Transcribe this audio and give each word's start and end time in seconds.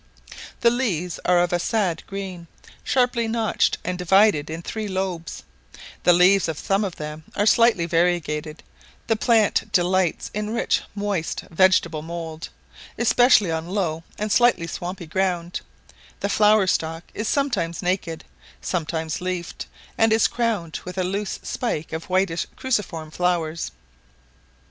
The 0.61 0.71
leaves 0.71 1.19
are 1.25 1.39
of 1.41 1.53
a 1.53 1.59
sad 1.59 2.01
green, 2.07 2.47
sharply 2.83 3.27
notched, 3.27 3.77
and 3.83 3.99
divided 3.99 4.49
in 4.49 4.63
three 4.63 4.87
lobes; 4.87 5.43
the 6.01 6.11
leaves 6.11 6.47
of 6.47 6.57
some 6.57 6.83
of 6.83 6.95
them 6.95 7.23
are 7.35 7.45
slightly 7.45 7.85
variegated; 7.85 8.63
the 9.05 9.15
plant 9.15 9.71
delights 9.71 10.31
in 10.33 10.49
rich 10.55 10.81
moist 10.95 11.41
vegetable 11.51 12.01
mould, 12.01 12.49
especially 12.97 13.51
on 13.51 13.67
low 13.69 14.03
and 14.17 14.31
slightly 14.31 14.65
swampy 14.65 15.05
ground; 15.05 15.61
the 16.21 16.29
flower 16.29 16.65
stalk 16.65 17.03
is 17.13 17.27
sometimes 17.27 17.83
naked, 17.83 18.23
sometimes 18.59 19.21
leafed, 19.21 19.67
and 19.99 20.11
is 20.11 20.27
crowned 20.27 20.79
with 20.83 20.97
a 20.97 21.03
loose 21.03 21.39
spike 21.43 21.93
of 21.93 22.05
whitish 22.09 22.47
cruciform 22.55 23.11
flowers. 23.11 23.69